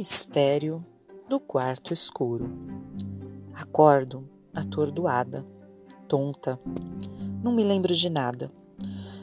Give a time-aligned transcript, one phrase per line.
[0.00, 0.82] mistério
[1.28, 2.50] do quarto escuro.
[3.52, 5.46] Acordo atordoada,
[6.08, 6.58] tonta.
[7.44, 8.50] Não me lembro de nada.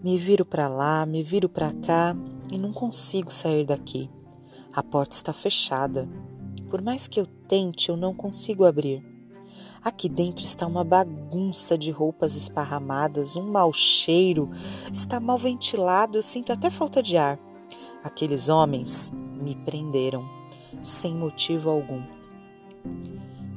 [0.00, 2.14] Me viro para lá, me viro para cá
[2.52, 4.08] e não consigo sair daqui.
[4.72, 6.08] A porta está fechada.
[6.68, 9.04] Por mais que eu tente, eu não consigo abrir.
[9.82, 14.48] Aqui dentro está uma bagunça de roupas esparramadas, um mau cheiro,
[14.92, 17.40] está mal ventilado, eu sinto até falta de ar.
[18.04, 19.10] Aqueles homens
[19.42, 20.39] me prenderam,
[20.80, 22.02] sem motivo algum.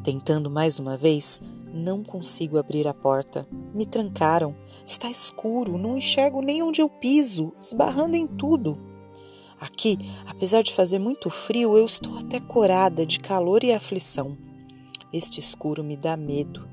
[0.04, 1.42] Tentando mais uma vez,
[1.74, 3.48] não consigo abrir a porta.
[3.74, 4.56] Me trancaram.
[4.86, 8.78] Está escuro, não enxergo nem onde eu piso, esbarrando em tudo.
[9.60, 14.38] Aqui, apesar de fazer muito frio, eu estou até corada de calor e aflição.
[15.12, 16.68] Este escuro me dá medo.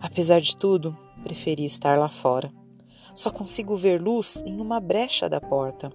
[0.00, 2.50] Apesar de tudo, preferi estar lá fora.
[3.14, 5.92] Só consigo ver luz em uma brecha da porta.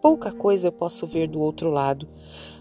[0.00, 2.08] Pouca coisa eu posso ver do outro lado.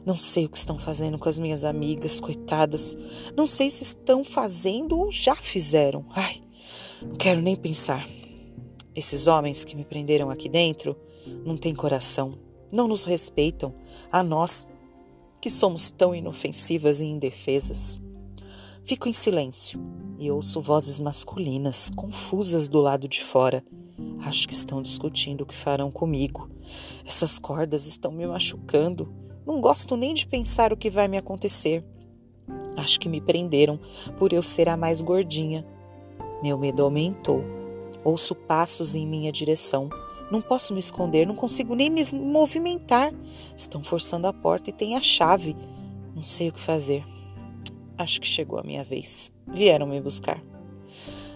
[0.06, 2.98] Não sei o que estão fazendo com as minhas amigas, coitadas.
[3.36, 6.06] Não sei se estão fazendo ou já fizeram.
[6.10, 6.42] Ai,
[7.02, 8.08] não quero nem pensar.
[8.96, 10.98] Esses homens que me prenderam aqui dentro
[11.46, 12.40] não têm coração,
[12.72, 13.76] não nos respeitam,
[14.12, 14.68] a nós
[15.40, 18.02] que somos tão inofensivas e indefesas.
[18.84, 19.80] Fico em silêncio
[20.18, 23.64] e ouço vozes masculinas, confusas do lado de fora.
[24.22, 26.50] Acho que estão discutindo o que farão comigo.
[27.06, 29.14] Essas cordas estão me machucando.
[29.46, 31.84] Não gosto nem de pensar o que vai me acontecer.
[32.76, 33.80] Acho que me prenderam
[34.18, 35.66] por eu ser a mais gordinha.
[36.44, 37.44] Meu medo aumentou.
[38.04, 39.90] Ouço passos em minha direção.
[40.30, 43.14] Não posso me esconder, não consigo nem me movimentar.
[43.56, 45.56] Estão forçando a porta e tem a chave.
[46.14, 47.06] Não sei o que fazer.
[47.98, 49.32] Acho que chegou a minha vez.
[49.48, 50.44] Vieram me buscar.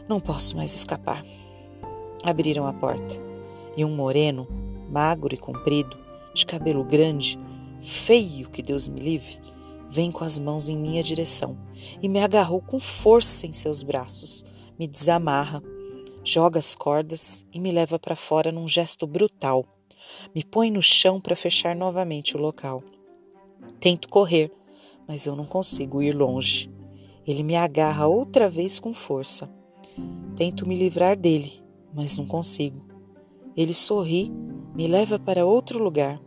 [0.08, 1.24] Não posso mais escapar.
[2.24, 3.20] Abriram a porta
[3.76, 4.48] e um moreno,
[4.92, 5.98] magro e comprido,
[6.34, 7.40] de cabelo grande,
[7.82, 9.40] feio que Deus me livre,
[9.90, 11.58] vem com as mãos em minha direção
[12.02, 14.46] e me agarrou com força em seus braços,
[14.78, 15.62] me desamarra,
[16.24, 19.66] joga as cordas e me leva para fora num gesto brutal.
[20.34, 22.84] Me põe no chão para fechar novamente o local.
[23.80, 24.52] Tento correr,
[25.08, 26.70] mas eu não consigo ir longe.
[27.26, 29.50] Ele me agarra outra vez com força.
[30.36, 31.62] Tento me livrar dele,
[31.94, 32.82] mas não consigo.
[33.56, 34.32] Ele sorri,
[34.74, 36.22] me leva para outro lugar.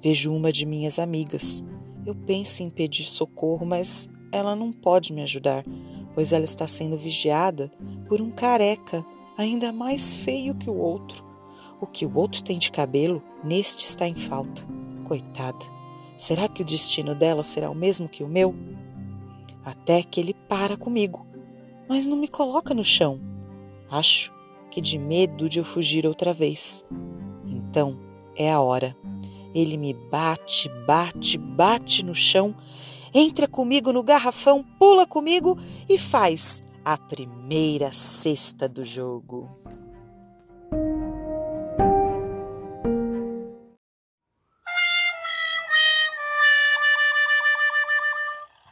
[0.00, 1.64] Vejo uma de minhas amigas.
[2.04, 5.64] Eu penso em pedir socorro, mas ela não pode me ajudar,
[6.14, 7.70] pois ela está sendo vigiada
[8.08, 9.04] por um careca
[9.36, 11.24] ainda mais feio que o outro.
[11.80, 14.62] O que o outro tem de cabelo, neste está em falta.
[15.04, 15.64] Coitada,
[16.16, 18.54] será que o destino dela será o mesmo que o meu?
[19.64, 21.26] Até que ele para comigo,
[21.88, 23.20] mas não me coloca no chão.
[23.90, 24.32] Acho
[24.76, 26.84] que de medo de eu fugir outra vez.
[27.46, 27.98] Então
[28.36, 28.94] é a hora.
[29.54, 32.54] Ele me bate, bate, bate no chão,
[33.14, 39.48] entra comigo no garrafão, pula comigo e faz a primeira cesta do jogo.